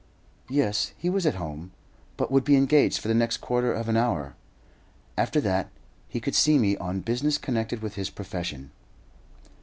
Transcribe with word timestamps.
Yes, 0.49 0.93
he 0.97 1.11
was 1.11 1.27
at 1.27 1.35
home, 1.35 1.73
but 2.17 2.31
would 2.31 2.43
be 2.43 2.55
engaged 2.55 2.97
for 2.97 3.07
the 3.07 3.13
next 3.13 3.37
quarter 3.37 3.71
of 3.71 3.87
an 3.87 3.95
hour; 3.95 4.33
after 5.15 5.39
that, 5.41 5.69
he 6.09 6.19
could 6.19 6.33
see 6.33 6.57
me 6.57 6.75
on 6.77 7.01
business 7.01 7.37
connected 7.37 7.83
with 7.83 7.93
his 7.93 8.09
profession. 8.09 8.71